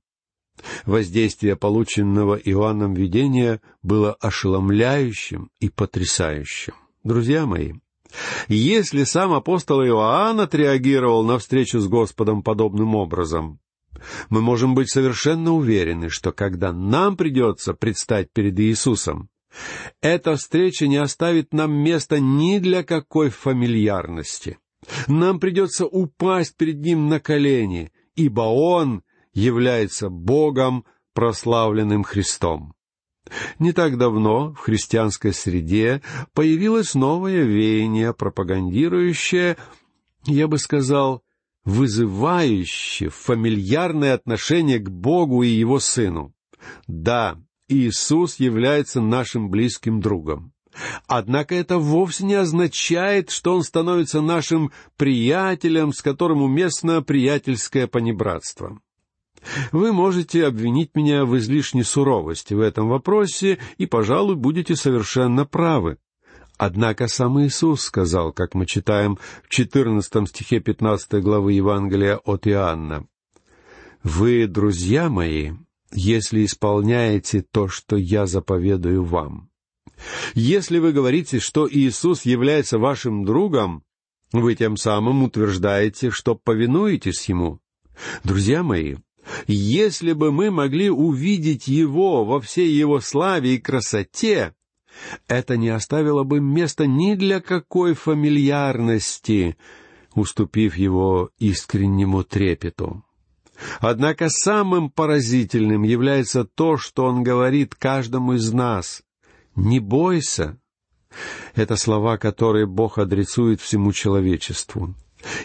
Воздействие 0.85 1.55
полученного 1.55 2.35
Иоанном 2.35 2.93
видения 2.93 3.61
было 3.83 4.13
ошеломляющим 4.13 5.51
и 5.59 5.69
потрясающим. 5.69 6.73
Друзья 7.03 7.45
мои, 7.45 7.73
если 8.47 9.03
сам 9.03 9.33
апостол 9.33 9.83
Иоанн 9.83 10.39
отреагировал 10.39 11.23
на 11.23 11.39
встречу 11.39 11.79
с 11.79 11.87
Господом 11.87 12.43
подобным 12.43 12.95
образом, 12.95 13.59
мы 14.29 14.41
можем 14.41 14.75
быть 14.75 14.89
совершенно 14.89 15.53
уверены, 15.53 16.09
что 16.09 16.31
когда 16.31 16.71
нам 16.71 17.17
придется 17.17 17.73
предстать 17.73 18.31
перед 18.31 18.59
Иисусом, 18.59 19.29
эта 20.01 20.35
встреча 20.35 20.87
не 20.87 20.97
оставит 20.97 21.53
нам 21.53 21.73
места 21.73 22.19
ни 22.19 22.59
для 22.59 22.83
какой 22.83 23.29
фамильярности. 23.29 24.59
Нам 25.07 25.39
придется 25.39 25.85
упасть 25.85 26.57
перед 26.57 26.79
Ним 26.81 27.07
на 27.07 27.19
колени, 27.19 27.91
ибо 28.15 28.41
Он 28.41 29.01
является 29.33 30.09
Богом, 30.09 30.85
прославленным 31.13 32.03
Христом. 32.03 32.74
Не 33.59 33.71
так 33.71 33.97
давно 33.97 34.53
в 34.53 34.59
христианской 34.59 35.33
среде 35.33 36.01
появилось 36.33 36.93
новое 36.93 37.43
веяние, 37.43 38.13
пропагандирующее, 38.13 39.57
я 40.25 40.47
бы 40.47 40.57
сказал, 40.57 41.23
вызывающее 41.63 43.09
фамильярное 43.09 44.13
отношение 44.13 44.79
к 44.79 44.89
Богу 44.89 45.43
и 45.43 45.47
Его 45.47 45.79
Сыну. 45.79 46.33
Да, 46.87 47.37
Иисус 47.67 48.39
является 48.39 49.01
нашим 49.01 49.49
близким 49.49 49.99
другом. 49.99 50.53
Однако 51.07 51.55
это 51.55 51.77
вовсе 51.77 52.25
не 52.25 52.35
означает, 52.35 53.29
что 53.29 53.55
Он 53.55 53.63
становится 53.63 54.21
нашим 54.21 54.71
приятелем, 54.97 55.93
с 55.93 56.01
которым 56.01 56.41
уместно 56.41 57.01
приятельское 57.01 57.87
понебратство. 57.87 58.79
Вы 59.71 59.93
можете 59.93 60.45
обвинить 60.45 60.95
меня 60.95 61.25
в 61.25 61.37
излишней 61.37 61.83
суровости 61.83 62.53
в 62.53 62.59
этом 62.59 62.89
вопросе, 62.89 63.59
и, 63.77 63.85
пожалуй, 63.85 64.35
будете 64.35 64.75
совершенно 64.75 65.45
правы. 65.45 65.97
Однако 66.57 67.07
сам 67.07 67.41
Иисус 67.41 67.81
сказал, 67.81 68.31
как 68.31 68.53
мы 68.53 68.65
читаем 68.65 69.17
в 69.43 69.49
четырнадцатом 69.49 70.25
стихе 70.25 70.59
пятнадцатой 70.59 71.21
главы 71.21 71.53
Евангелия 71.53 72.17
от 72.17 72.47
Иоанна, 72.47 73.05
«Вы, 74.03 74.47
друзья 74.47 75.09
мои, 75.09 75.53
если 75.91 76.45
исполняете 76.45 77.41
то, 77.41 77.67
что 77.67 77.97
я 77.97 78.25
заповедую 78.25 79.03
вам. 79.03 79.49
Если 80.33 80.79
вы 80.79 80.91
говорите, 80.91 81.39
что 81.39 81.67
Иисус 81.69 82.23
является 82.23 82.77
вашим 82.77 83.25
другом, 83.25 83.83
вы 84.31 84.55
тем 84.55 84.77
самым 84.77 85.23
утверждаете, 85.23 86.11
что 86.11 86.35
повинуетесь 86.35 87.27
Ему. 87.29 87.59
Друзья 88.23 88.63
мои, 88.63 88.97
если 89.47 90.13
бы 90.13 90.31
мы 90.31 90.51
могли 90.51 90.89
увидеть 90.89 91.67
Его 91.67 92.25
во 92.25 92.39
всей 92.41 92.69
Его 92.71 92.99
славе 92.99 93.55
и 93.55 93.59
красоте, 93.59 94.53
это 95.27 95.57
не 95.57 95.69
оставило 95.69 96.23
бы 96.23 96.39
места 96.39 96.87
ни 96.87 97.15
для 97.15 97.41
какой 97.41 97.93
фамильярности, 97.93 99.57
уступив 100.13 100.77
Его 100.77 101.29
искреннему 101.37 102.23
трепету. 102.23 103.03
Однако 103.79 104.29
самым 104.29 104.89
поразительным 104.89 105.83
является 105.83 106.43
то, 106.43 106.77
что 106.77 107.05
Он 107.05 107.23
говорит 107.23 107.75
каждому 107.75 108.33
из 108.33 108.51
нас. 108.51 109.01
«Не 109.55 109.79
бойся». 109.79 110.59
Это 111.53 111.77
слова, 111.77 112.17
которые 112.17 112.65
Бог 112.65 112.97
адресует 112.97 113.61
всему 113.61 113.93
человечеству. 113.93 114.93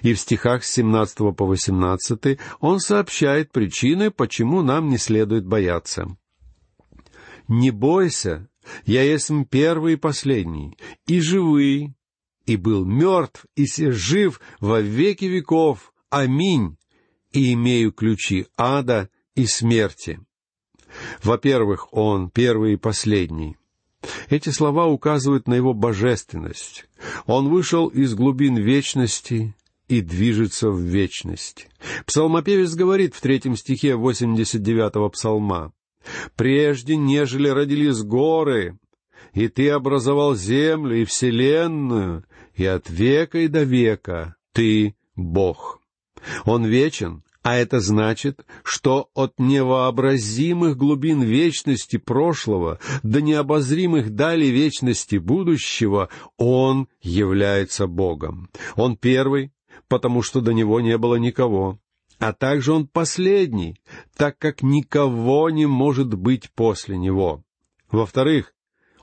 И 0.02 0.14
в 0.14 0.20
стихах 0.20 0.64
с 0.64 0.72
17 0.72 1.34
по 1.36 1.46
18 1.46 2.38
он 2.60 2.80
сообщает 2.80 3.52
причины, 3.52 4.10
почему 4.10 4.62
нам 4.62 4.88
не 4.88 4.98
следует 4.98 5.46
бояться. 5.46 6.16
«Не 7.48 7.72
бойся, 7.72 8.48
я 8.84 9.02
есть 9.02 9.30
первый 9.50 9.94
и 9.94 9.96
последний, 9.96 10.78
и 11.06 11.20
живый, 11.20 11.94
и 12.46 12.56
был 12.56 12.84
мертв, 12.84 13.44
и 13.56 13.66
се 13.66 13.90
жив 13.90 14.40
во 14.60 14.80
веки 14.80 15.24
веков. 15.24 15.92
Аминь. 16.10 16.76
И 17.32 17.52
имею 17.54 17.92
ключи 17.92 18.46
ада 18.56 19.08
и 19.34 19.46
смерти». 19.46 20.20
Во-первых, 21.22 21.92
он 21.92 22.30
первый 22.30 22.74
и 22.74 22.76
последний. 22.76 23.56
Эти 24.28 24.50
слова 24.50 24.86
указывают 24.86 25.46
на 25.46 25.54
его 25.54 25.74
божественность. 25.74 26.86
Он 27.26 27.48
вышел 27.48 27.88
из 27.88 28.14
глубин 28.14 28.56
вечности 28.56 29.54
и 29.90 30.00
движется 30.02 30.70
в 30.70 30.78
вечность. 30.78 31.66
Псалмопевец 32.06 32.74
говорит 32.74 33.16
в 33.16 33.20
третьем 33.20 33.56
стихе 33.56 33.94
89-го 33.94 35.10
псалма, 35.10 35.72
«Прежде, 36.36 36.96
нежели 36.96 37.48
родились 37.48 38.00
горы, 38.02 38.78
и 39.34 39.48
ты 39.48 39.68
образовал 39.70 40.36
землю 40.36 40.96
и 40.96 41.04
вселенную, 41.04 42.24
и 42.54 42.64
от 42.64 42.88
века 42.88 43.38
и 43.38 43.48
до 43.48 43.64
века 43.64 44.36
ты 44.52 44.94
Бог». 45.16 45.80
Он 46.44 46.64
вечен, 46.64 47.24
а 47.42 47.56
это 47.56 47.80
значит, 47.80 48.46
что 48.62 49.10
от 49.14 49.40
невообразимых 49.40 50.76
глубин 50.76 51.22
вечности 51.22 51.96
прошлого 51.96 52.78
до 53.02 53.20
необозримых 53.20 54.14
далей 54.14 54.50
вечности 54.50 55.16
будущего 55.16 56.10
Он 56.36 56.86
является 57.02 57.88
Богом. 57.88 58.50
Он 58.76 58.96
первый, 58.96 59.50
потому 59.88 60.22
что 60.22 60.40
до 60.40 60.52
него 60.52 60.80
не 60.80 60.96
было 60.98 61.16
никого. 61.16 61.78
А 62.18 62.32
также 62.32 62.72
он 62.72 62.86
последний, 62.86 63.80
так 64.16 64.38
как 64.38 64.62
никого 64.62 65.48
не 65.50 65.66
может 65.66 66.14
быть 66.14 66.50
после 66.52 66.98
него. 66.98 67.42
Во-вторых, 67.90 68.54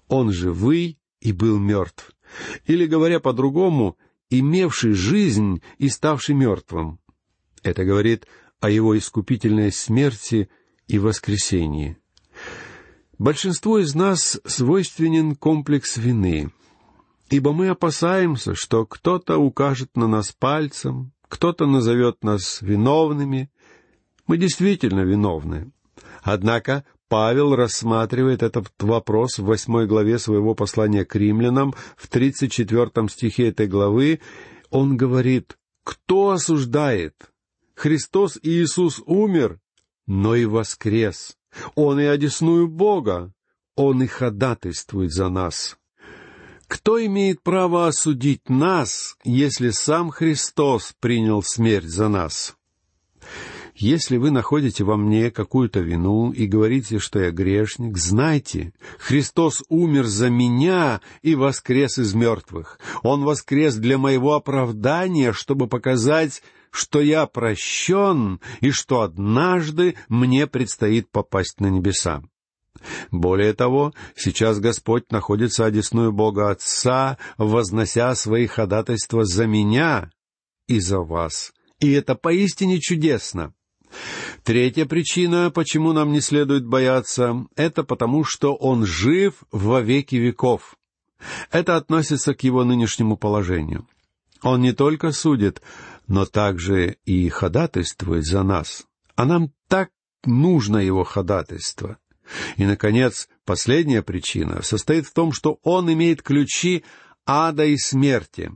он 0.08 0.32
живый 0.32 1.00
и 1.20 1.32
был 1.32 1.58
мертв. 1.58 2.12
Или, 2.66 2.86
говоря 2.86 3.20
по-другому, 3.20 3.98
имевший 4.30 4.94
жизнь 4.94 5.62
и 5.78 5.90
ставший 5.90 6.36
мертвым. 6.36 7.00
Это 7.64 7.84
говорит 7.86 8.28
о 8.60 8.70
его 8.70 8.98
искупительной 8.98 9.72
смерти 9.72 10.50
и 10.88 11.00
воскресении. 11.00 11.98
Большинству 13.18 13.80
из 13.80 13.96
нас 13.96 14.40
свойственен 14.46 15.36
комплекс 15.36 15.98
вины, 15.98 16.52
ибо 17.30 17.54
мы 17.54 17.70
опасаемся, 17.70 18.56
что 18.56 18.86
кто-то 18.86 19.38
укажет 19.38 19.96
на 19.96 20.08
нас 20.08 20.32
пальцем, 20.32 21.12
кто-то 21.28 21.66
назовет 21.66 22.24
нас 22.24 22.62
виновными. 22.62 23.52
Мы 24.28 24.38
действительно 24.38 25.02
виновны. 25.02 25.72
Однако 26.22 26.86
Павел 27.10 27.56
рассматривает 27.56 28.44
этот 28.44 28.68
вопрос 28.80 29.40
в 29.40 29.46
восьмой 29.46 29.88
главе 29.88 30.20
своего 30.20 30.56
послания 30.56 31.06
к 31.06 31.16
римлянам, 31.16 31.74
в 31.96 32.08
тридцать 32.08 32.52
четвертом 32.52 33.10
стихе 33.10 33.50
этой 33.50 33.68
главы. 33.68 34.20
Он 34.70 34.98
говорит, 34.98 35.58
«Кто 35.84 36.32
осуждает? 36.32 37.16
Христос 37.76 38.38
Иисус 38.42 39.02
умер, 39.06 39.60
но 40.06 40.36
и 40.36 40.46
воскрес. 40.46 41.38
Он 41.76 42.00
и 42.00 42.04
одесную 42.04 42.68
Бога. 42.68 43.34
Он 43.76 44.04
и 44.04 44.08
ходатайствует 44.08 45.14
за 45.14 45.30
нас». 45.30 45.78
Кто 46.68 47.04
имеет 47.06 47.42
право 47.42 47.88
осудить 47.88 48.50
нас, 48.50 49.18
если 49.24 49.70
сам 49.70 50.10
Христос 50.10 50.94
принял 51.00 51.42
смерть 51.42 51.90
за 51.90 52.10
нас? 52.10 52.56
Если 53.74 54.18
вы 54.18 54.32
находите 54.32 54.84
во 54.84 54.98
мне 54.98 55.30
какую-то 55.30 55.80
вину 55.80 56.32
и 56.32 56.48
говорите, 56.48 56.98
что 56.98 57.20
я 57.20 57.30
грешник, 57.30 57.96
знайте, 57.98 58.74
Христос 58.98 59.64
умер 59.70 60.06
за 60.06 60.30
меня 60.30 61.00
и 61.22 61.36
воскрес 61.36 62.00
из 62.00 62.16
мертвых. 62.16 62.80
Он 63.04 63.24
воскрес 63.24 63.76
для 63.76 64.00
моего 64.00 64.34
оправдания, 64.34 65.32
чтобы 65.32 65.68
показать, 65.68 66.42
что 66.72 67.02
я 67.02 67.28
прощен 67.28 68.42
и 68.62 68.72
что 68.72 69.02
однажды 69.02 69.96
мне 70.10 70.48
предстоит 70.48 71.12
попасть 71.12 71.62
на 71.62 71.68
небеса. 71.68 72.24
Более 73.12 73.54
того, 73.54 73.94
сейчас 74.16 74.60
Господь 74.60 75.12
находится 75.12 75.66
одесную 75.66 76.12
Бога 76.12 76.52
Отца, 76.52 77.18
вознося 77.38 78.14
свои 78.16 78.48
ходатайства 78.48 79.26
за 79.26 79.46
меня 79.48 80.12
и 80.68 80.80
за 80.80 81.00
вас. 81.00 81.54
И 81.80 81.92
это 81.92 82.16
поистине 82.16 82.80
чудесно. 82.80 83.54
Третья 84.44 84.86
причина, 84.86 85.52
почему 85.52 85.94
нам 85.94 86.12
не 86.12 86.22
следует 86.22 86.66
бояться, 86.66 87.46
это 87.56 87.84
потому, 87.84 88.24
что 88.24 88.56
Он 88.56 88.86
жив 88.86 89.44
во 89.52 89.82
веки 89.82 90.16
веков. 90.16 90.76
Это 91.52 91.76
относится 91.76 92.34
к 92.34 92.44
Его 92.44 92.64
нынешнему 92.64 93.18
положению. 93.18 93.88
Он 94.44 94.62
не 94.62 94.72
только 94.72 95.12
судит, 95.12 95.62
но 96.08 96.26
также 96.26 96.98
и 97.06 97.28
ходатайствует 97.30 98.26
за 98.26 98.44
нас. 98.44 98.86
А 99.16 99.26
нам 99.26 99.52
так 99.68 99.90
нужно 100.26 100.78
Его 100.78 101.04
ходатайство. 101.04 101.98
И, 102.58 102.66
наконец, 102.66 103.30
последняя 103.46 104.02
причина 104.02 104.62
состоит 104.62 105.06
в 105.06 105.14
том, 105.14 105.32
что 105.32 105.60
Он 105.64 105.92
имеет 105.92 106.22
ключи 106.22 106.84
ада 107.26 107.66
и 107.66 107.78
смерти. 107.78 108.52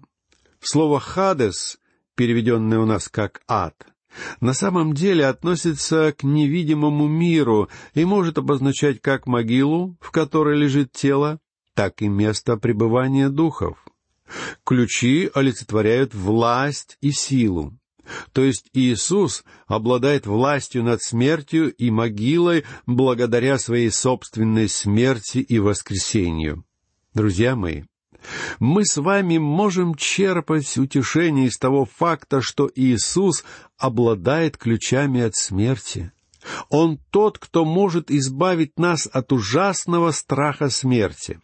Слово 0.59 0.99
«хадес», 0.99 1.79
переведенное 2.15 2.79
у 2.79 2.85
нас 2.85 3.09
как 3.09 3.41
«ад», 3.47 3.75
на 4.39 4.53
самом 4.53 4.93
деле 4.93 5.25
относится 5.25 6.13
к 6.17 6.23
невидимому 6.23 7.07
миру 7.07 7.69
и 7.93 8.05
может 8.05 8.37
обозначать 8.37 9.01
как 9.01 9.27
могилу, 9.27 9.95
в 9.99 10.11
которой 10.11 10.57
лежит 10.57 10.91
тело, 10.91 11.39
так 11.73 12.01
и 12.01 12.07
место 12.07 12.57
пребывания 12.57 13.29
духов. 13.29 13.77
Ключи 14.65 15.29
олицетворяют 15.33 16.13
власть 16.13 16.97
и 17.01 17.11
силу. 17.11 17.77
То 18.33 18.43
есть 18.43 18.69
Иисус 18.73 19.43
обладает 19.67 20.25
властью 20.25 20.83
над 20.83 21.01
смертью 21.01 21.73
и 21.73 21.89
могилой 21.89 22.65
благодаря 22.85 23.57
своей 23.57 23.91
собственной 23.91 24.69
смерти 24.69 25.39
и 25.39 25.59
воскресению. 25.59 26.63
Друзья 27.13 27.55
мои, 27.55 27.83
мы 28.59 28.85
с 28.85 28.97
вами 28.97 29.37
можем 29.37 29.95
черпать 29.95 30.77
утешение 30.77 31.47
из 31.47 31.57
того 31.57 31.85
факта, 31.85 32.41
что 32.41 32.69
Иисус 32.73 33.43
обладает 33.77 34.57
ключами 34.57 35.21
от 35.21 35.35
смерти. 35.35 36.11
Он 36.69 36.99
тот, 37.11 37.37
кто 37.37 37.65
может 37.65 38.09
избавить 38.09 38.77
нас 38.77 39.07
от 39.11 39.31
ужасного 39.31 40.11
страха 40.11 40.69
смерти. 40.69 41.39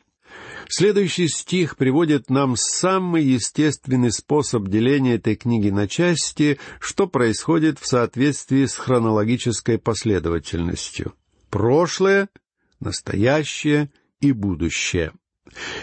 Следующий 0.70 1.30
стих 1.30 1.78
приводит 1.78 2.30
нам 2.30 2.56
самый 2.58 3.24
естественный 3.24 4.12
способ 4.12 4.68
деления 4.68 5.16
этой 5.16 5.36
книги 5.36 5.70
на 5.70 5.88
части, 5.88 6.60
что 6.80 7.08
происходит 7.08 7.80
в 7.80 7.88
соответствии 7.88 8.66
с 8.66 8.76
хронологической 8.76 9.78
последовательностью. 9.78 11.14
Прошлое, 11.50 12.28
настоящее 12.80 13.90
и 14.20 14.34
будущее. 14.34 15.14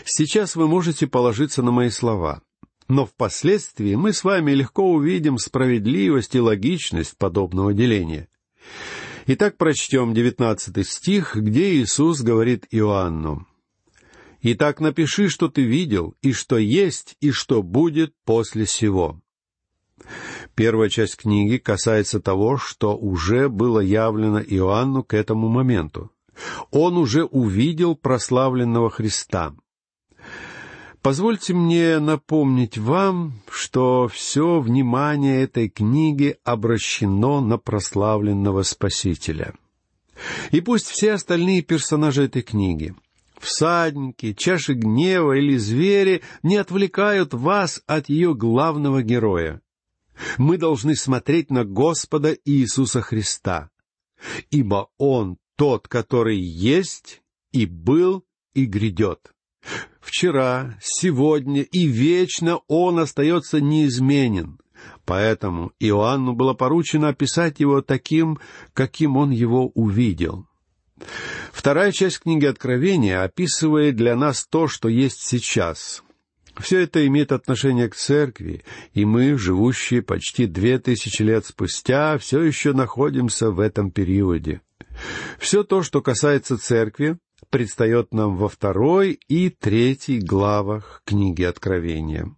Сейчас 0.05 0.55
вы 0.55 0.69
можете 0.69 1.07
положиться 1.07 1.63
на 1.63 1.71
мои 1.71 1.89
слова, 1.89 2.43
но 2.87 3.07
впоследствии 3.07 3.95
мы 3.95 4.13
с 4.13 4.23
вами 4.23 4.53
легко 4.53 4.93
увидим 4.93 5.39
справедливость 5.39 6.35
и 6.35 6.41
логичность 6.41 7.17
подобного 7.17 7.73
деления. 7.73 8.29
Итак, 9.27 9.57
прочтем 9.57 10.13
девятнадцатый 10.13 10.85
стих, 10.85 11.35
где 11.37 11.77
Иисус 11.77 12.21
говорит 12.21 12.67
Иоанну. 12.71 13.47
«Итак, 14.47 14.79
напиши, 14.79 15.31
что 15.31 15.49
ты 15.49 15.63
видел, 15.63 16.15
и 16.21 16.35
что 16.35 16.59
есть, 16.59 17.17
и 17.23 17.31
что 17.31 17.63
будет 17.63 18.15
после 18.27 18.67
сего». 18.67 19.19
Первая 20.55 20.91
часть 20.91 21.17
книги 21.17 21.57
касается 21.57 22.21
того, 22.21 22.59
что 22.59 22.95
уже 22.95 23.49
было 23.49 23.81
явлено 23.81 24.41
Иоанну 24.41 25.03
к 25.03 25.15
этому 25.15 25.49
моменту. 25.49 26.13
Он 26.71 26.99
уже 26.99 27.25
увидел 27.25 27.97
прославленного 27.97 28.91
Христа. 28.91 29.55
Позвольте 31.01 31.55
мне 31.55 31.99
напомнить 31.99 32.77
вам, 32.77 33.41
что 33.51 34.09
все 34.09 34.61
внимание 34.61 35.43
этой 35.43 35.71
книги 35.71 36.37
обращено 36.45 37.41
на 37.41 37.57
прославленного 37.57 38.63
Спасителя. 38.63 39.55
И 40.51 40.61
пусть 40.61 40.89
все 40.89 41.13
остальные 41.13 41.63
персонажи 41.63 42.25
этой 42.25 42.43
книги, 42.43 42.95
всадники, 43.45 44.33
чаши 44.33 44.75
гнева 44.75 45.39
или 45.39 45.57
звери, 45.57 46.23
не 46.43 46.57
отвлекают 46.57 47.35
вас 47.35 47.83
от 47.87 48.09
ее 48.09 48.35
главного 48.35 49.03
героя. 49.03 49.61
Мы 50.39 50.59
должны 50.59 50.97
смотреть 50.97 51.51
на 51.51 51.65
Господа 51.65 52.37
Иисуса 52.45 53.01
Христа, 53.01 53.71
ибо 54.51 54.89
Он 54.99 55.37
тот, 55.57 55.89
который 55.89 56.39
есть 56.39 57.23
и 57.53 57.67
был 57.67 58.25
и 58.55 58.65
грядет. 58.65 59.33
Вчера, 60.01 60.79
сегодня 60.83 61.63
и 61.63 61.87
вечно 61.87 62.61
Он 62.69 62.99
остается 62.99 63.61
неизменен. 63.61 64.59
Поэтому 65.05 65.73
Иоанну 65.81 66.35
было 66.35 66.55
поручено 66.55 67.09
описать 67.09 67.61
его 67.61 67.83
таким, 67.83 68.39
каким 68.73 69.17
он 69.17 69.31
его 69.31 69.69
увидел. 69.69 70.47
Вторая 71.53 71.93
часть 71.93 72.21
книги 72.21 72.47
Откровения 72.47 73.23
описывает 73.23 73.97
для 73.97 74.17
нас 74.17 74.47
то, 74.47 74.69
что 74.69 74.89
есть 74.89 75.23
сейчас. 75.23 76.03
Все 76.59 76.81
это 76.81 77.05
имеет 77.07 77.33
отношение 77.33 77.89
к 77.89 77.97
церкви, 77.97 78.63
и 78.93 79.05
мы, 79.05 79.37
живущие 79.37 80.03
почти 80.03 80.47
две 80.47 80.79
тысячи 80.79 81.23
лет 81.23 81.47
спустя, 81.47 82.17
все 82.19 82.43
еще 82.43 82.73
находимся 82.73 83.51
в 83.51 83.59
этом 83.59 83.91
периоде. 83.91 84.61
Все 85.39 85.65
то, 85.65 85.83
что 85.83 86.01
касается 86.01 86.57
церкви, 86.57 87.19
предстает 87.51 88.13
нам 88.13 88.37
во 88.37 88.49
второй 88.49 89.19
и 89.29 89.51
третьей 89.51 90.21
главах 90.21 91.03
книги 91.05 91.43
Откровения. 91.43 92.35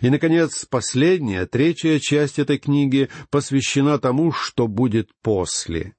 И, 0.00 0.10
наконец, 0.10 0.66
последняя, 0.66 1.46
третья 1.46 1.98
часть 1.98 2.38
этой 2.38 2.58
книги 2.58 3.08
посвящена 3.30 3.98
тому, 3.98 4.30
что 4.30 4.68
будет 4.68 5.10
после. 5.22 5.94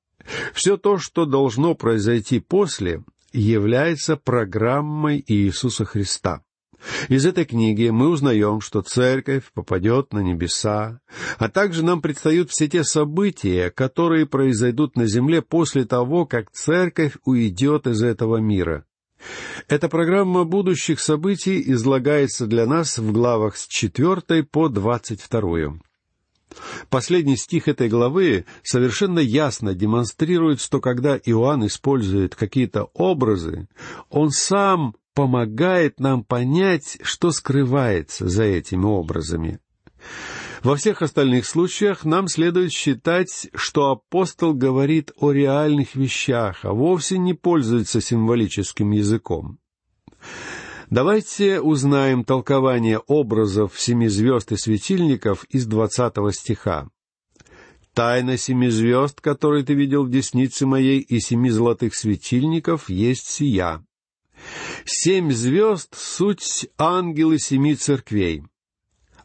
Все 0.53 0.77
то, 0.77 0.97
что 0.97 1.25
должно 1.25 1.75
произойти 1.75 2.39
после, 2.39 3.03
является 3.31 4.15
программой 4.15 5.23
Иисуса 5.27 5.85
Христа. 5.85 6.41
Из 7.09 7.25
этой 7.25 7.45
книги 7.45 7.89
мы 7.89 8.09
узнаем, 8.09 8.61
что 8.61 8.81
церковь 8.81 9.51
попадет 9.53 10.13
на 10.13 10.19
небеса, 10.19 10.99
а 11.37 11.49
также 11.49 11.83
нам 11.83 12.01
предстают 12.01 12.51
все 12.51 12.67
те 12.67 12.83
события, 12.83 13.71
которые 13.71 14.25
произойдут 14.25 14.95
на 14.95 15.07
земле 15.07 15.41
после 15.41 15.85
того, 15.85 16.25
как 16.25 16.51
церковь 16.51 17.17
уйдет 17.25 17.87
из 17.87 18.03
этого 18.03 18.37
мира. 18.37 18.85
Эта 19.67 19.89
программа 19.89 20.43
будущих 20.43 20.99
событий 20.99 21.63
излагается 21.71 22.45
для 22.45 22.67
нас 22.67 22.99
в 22.99 23.11
главах 23.11 23.57
с 23.57 23.65
четвертой 23.67 24.43
по 24.43 24.69
двадцать 24.69 25.21
вторую. 25.21 25.81
Последний 26.89 27.37
стих 27.37 27.67
этой 27.67 27.89
главы 27.89 28.45
совершенно 28.63 29.19
ясно 29.19 29.73
демонстрирует, 29.73 30.61
что 30.61 30.79
когда 30.79 31.17
Иоанн 31.17 31.67
использует 31.67 32.35
какие-то 32.35 32.85
образы, 32.93 33.67
он 34.09 34.29
сам 34.29 34.95
помогает 35.13 35.99
нам 35.99 36.23
понять, 36.23 36.97
что 37.01 37.31
скрывается 37.31 38.27
за 38.27 38.43
этими 38.43 38.85
образами. 38.85 39.59
Во 40.61 40.75
всех 40.75 41.01
остальных 41.01 41.45
случаях 41.45 42.05
нам 42.05 42.27
следует 42.27 42.71
считать, 42.71 43.49
что 43.53 43.91
апостол 43.91 44.53
говорит 44.53 45.11
о 45.15 45.31
реальных 45.31 45.95
вещах, 45.95 46.59
а 46.63 46.73
вовсе 46.73 47.17
не 47.17 47.33
пользуется 47.33 48.01
символическим 48.01 48.91
языком. 48.91 49.59
Давайте 50.89 51.61
узнаем 51.61 52.23
толкование 52.23 52.99
образов 52.99 53.79
семи 53.79 54.07
звезд 54.07 54.51
и 54.51 54.57
светильников 54.57 55.43
из 55.45 55.65
двадцатого 55.65 56.31
стиха. 56.31 56.89
«Тайна 57.93 58.37
семи 58.37 58.69
звезд, 58.69 59.19
которые 59.21 59.63
ты 59.63 59.73
видел 59.73 60.03
в 60.03 60.11
деснице 60.11 60.65
моей, 60.65 60.99
и 60.99 61.19
семи 61.19 61.49
золотых 61.49 61.95
светильников, 61.95 62.89
есть 62.89 63.27
сия. 63.27 63.83
Семь 64.85 65.31
звезд— 65.31 65.95
суть 65.97 66.67
ангелы 66.77 67.39
семи 67.39 67.73
церквей, 67.73 68.43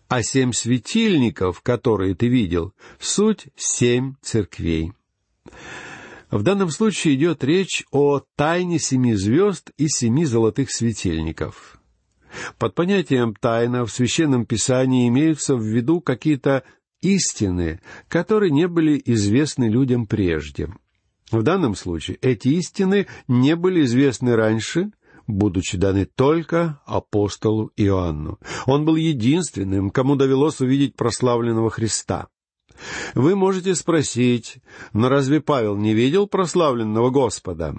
а 0.09 0.23
семь 0.23 0.53
светильников, 0.53 1.63
которые 1.63 2.15
ты 2.15 2.29
видел,— 2.29 2.73
суть 3.01 3.49
семь 3.57 4.15
церквей». 4.23 4.93
В 6.31 6.43
данном 6.43 6.71
случае 6.71 7.15
идет 7.15 7.43
речь 7.43 7.85
о 7.91 8.21
тайне 8.37 8.79
семи 8.79 9.15
звезд 9.15 9.71
и 9.77 9.89
семи 9.89 10.25
золотых 10.25 10.71
светильников. 10.71 11.81
Под 12.59 12.77
понятием 12.77 13.35
«тайна» 13.35 13.85
в 13.85 13.91
Священном 13.91 14.47
Писании 14.47 15.09
имеются 15.09 15.57
в 15.57 15.63
виду 15.63 16.01
какие-то 16.01 16.63
истины, 17.03 17.81
которые 18.09 18.53
не 18.53 18.69
были 18.69 19.03
известны 19.05 19.65
людям 19.69 20.07
прежде. 20.07 20.73
В 21.33 21.43
данном 21.43 21.75
случае 21.75 22.19
эти 22.21 22.49
истины 22.49 23.09
не 23.27 23.57
были 23.57 23.85
известны 23.85 24.37
раньше, 24.37 24.93
будучи 25.27 25.77
даны 25.77 26.05
только 26.07 26.81
апостолу 26.87 27.73
Иоанну. 27.77 28.39
Он 28.67 28.85
был 28.85 28.95
единственным, 28.95 29.91
кому 29.91 30.15
довелось 30.15 30.61
увидеть 30.61 30.95
прославленного 30.95 31.71
Христа. 31.71 32.29
Вы 33.15 33.37
можете 33.37 33.75
спросить, 33.75 34.59
но 34.93 35.09
разве 35.09 35.41
Павел 35.41 35.77
не 35.77 35.95
видел 35.95 36.27
прославленного 36.27 37.11
Господа? 37.11 37.77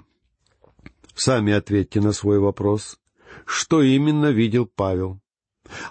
Сами 1.14 1.52
ответьте 1.52 2.00
на 2.00 2.12
свой 2.12 2.38
вопрос. 2.38 2.98
Что 3.44 3.82
именно 3.82 4.30
видел 4.30 4.66
Павел? 4.66 5.20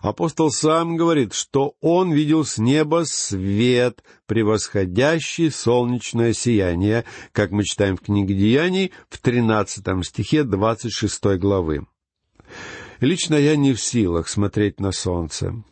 Апостол 0.01 0.51
сам 0.51 0.95
говорит, 0.95 1.33
что 1.33 1.75
он 1.81 2.11
видел 2.11 2.45
с 2.45 2.57
неба 2.57 3.03
свет, 3.05 4.03
превосходящий 4.27 5.49
солнечное 5.49 6.33
сияние, 6.33 7.05
как 7.31 7.51
мы 7.51 7.63
читаем 7.63 7.97
в 7.97 8.01
книге 8.01 8.35
Деяний 8.35 8.91
в 9.09 9.19
тринадцатом 9.19 10.03
стихе 10.03 10.43
двадцать 10.43 10.93
шестой 10.93 11.37
главы. 11.37 11.87
Лично 12.99 13.35
я 13.35 13.55
не 13.55 13.73
в 13.73 13.81
силах 13.81 14.27
смотреть 14.27 14.79
на 14.79 14.91
солнце. 14.91 15.63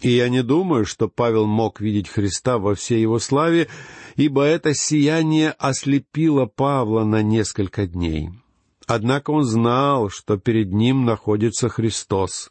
И 0.00 0.10
я 0.10 0.28
не 0.28 0.42
думаю, 0.42 0.84
что 0.84 1.08
Павел 1.08 1.46
мог 1.46 1.80
видеть 1.80 2.08
Христа 2.08 2.58
во 2.58 2.74
всей 2.74 3.00
его 3.00 3.18
славе, 3.18 3.68
ибо 4.16 4.44
это 4.44 4.74
сияние 4.74 5.50
ослепило 5.50 6.46
Павла 6.46 7.04
на 7.04 7.22
несколько 7.22 7.86
дней. 7.86 8.30
Однако 8.86 9.30
он 9.30 9.44
знал, 9.44 10.08
что 10.08 10.38
перед 10.38 10.72
ним 10.72 11.04
находится 11.04 11.68
Христос. 11.68 12.50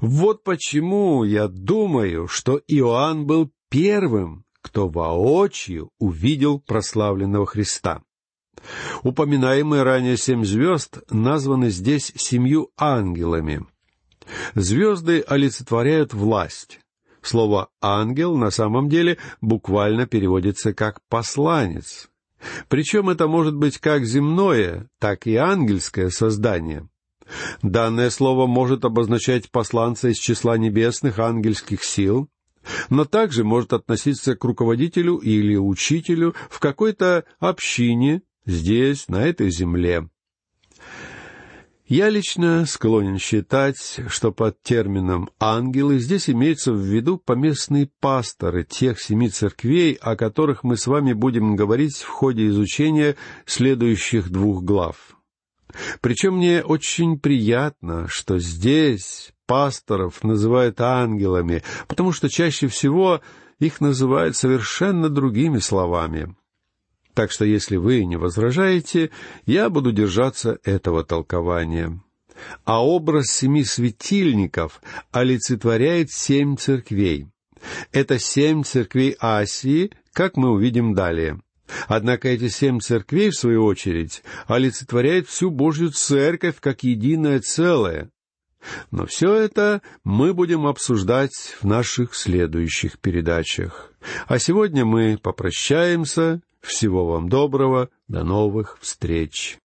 Вот 0.00 0.44
почему 0.44 1.24
я 1.24 1.48
думаю, 1.48 2.26
что 2.26 2.60
Иоанн 2.66 3.26
был 3.26 3.50
первым, 3.70 4.44
кто 4.62 4.88
воочию 4.88 5.90
увидел 5.98 6.58
прославленного 6.58 7.46
Христа. 7.46 8.02
Упоминаемые 9.02 9.82
ранее 9.82 10.16
семь 10.16 10.44
звезд 10.44 10.98
названы 11.10 11.70
здесь 11.70 12.12
семью 12.16 12.70
ангелами— 12.76 13.64
Звезды 14.54 15.20
олицетворяют 15.20 16.14
власть. 16.14 16.80
Слово 17.22 17.68
«ангел» 17.80 18.36
на 18.36 18.50
самом 18.50 18.88
деле 18.88 19.18
буквально 19.40 20.06
переводится 20.06 20.72
как 20.72 21.00
«посланец». 21.08 22.08
Причем 22.68 23.08
это 23.08 23.26
может 23.26 23.56
быть 23.56 23.78
как 23.78 24.04
земное, 24.04 24.88
так 25.00 25.26
и 25.26 25.36
ангельское 25.36 26.10
создание. 26.10 26.88
Данное 27.62 28.10
слово 28.10 28.46
может 28.46 28.84
обозначать 28.84 29.50
посланца 29.50 30.08
из 30.08 30.18
числа 30.18 30.56
небесных 30.56 31.18
ангельских 31.18 31.82
сил, 31.82 32.28
но 32.90 33.04
также 33.04 33.42
может 33.42 33.72
относиться 33.72 34.36
к 34.36 34.44
руководителю 34.44 35.16
или 35.16 35.56
учителю 35.56 36.34
в 36.48 36.60
какой-то 36.60 37.24
общине 37.40 38.22
здесь, 38.44 39.08
на 39.08 39.24
этой 39.24 39.50
земле. 39.50 40.08
Я 41.88 42.08
лично 42.08 42.66
склонен 42.66 43.16
считать, 43.16 44.00
что 44.08 44.32
под 44.32 44.60
термином 44.60 45.30
«ангелы» 45.38 46.00
здесь 46.00 46.28
имеются 46.28 46.72
в 46.72 46.80
виду 46.80 47.16
поместные 47.16 47.88
пасторы 48.00 48.64
тех 48.64 49.00
семи 49.00 49.28
церквей, 49.28 49.94
о 49.94 50.16
которых 50.16 50.64
мы 50.64 50.76
с 50.76 50.88
вами 50.88 51.12
будем 51.12 51.54
говорить 51.54 51.98
в 51.98 52.08
ходе 52.08 52.48
изучения 52.48 53.14
следующих 53.44 54.30
двух 54.30 54.64
глав. 54.64 55.16
Причем 56.00 56.38
мне 56.38 56.64
очень 56.64 57.20
приятно, 57.20 58.08
что 58.08 58.40
здесь 58.40 59.32
пасторов 59.46 60.24
называют 60.24 60.80
ангелами, 60.80 61.62
потому 61.86 62.10
что 62.10 62.28
чаще 62.28 62.66
всего 62.66 63.20
их 63.60 63.80
называют 63.80 64.34
совершенно 64.34 65.08
другими 65.08 65.58
словами. 65.58 66.34
Так 67.16 67.32
что 67.32 67.46
если 67.46 67.76
вы 67.76 68.04
не 68.04 68.18
возражаете, 68.18 69.10
я 69.46 69.70
буду 69.70 69.90
держаться 69.90 70.58
этого 70.64 71.02
толкования. 71.02 71.98
А 72.66 72.84
образ 72.84 73.28
семи 73.28 73.64
светильников 73.64 74.82
олицетворяет 75.12 76.10
семь 76.10 76.58
церквей. 76.58 77.28
Это 77.90 78.18
семь 78.18 78.64
церквей 78.64 79.16
Асии, 79.18 79.92
как 80.12 80.36
мы 80.36 80.50
увидим 80.50 80.92
далее. 80.92 81.40
Однако 81.88 82.28
эти 82.28 82.48
семь 82.48 82.80
церквей, 82.80 83.30
в 83.30 83.38
свою 83.38 83.64
очередь, 83.64 84.22
олицетворяют 84.46 85.26
всю 85.26 85.50
Божью 85.50 85.92
церковь 85.92 86.56
как 86.60 86.82
единое 86.82 87.40
целое. 87.40 88.10
Но 88.90 89.06
все 89.06 89.32
это 89.32 89.80
мы 90.04 90.34
будем 90.34 90.66
обсуждать 90.66 91.56
в 91.62 91.66
наших 91.66 92.14
следующих 92.14 92.98
передачах. 92.98 93.94
А 94.26 94.38
сегодня 94.38 94.84
мы 94.84 95.16
попрощаемся 95.16 96.42
всего 96.66 97.06
вам 97.06 97.28
доброго, 97.28 97.88
до 98.08 98.24
новых 98.24 98.78
встреч! 98.80 99.54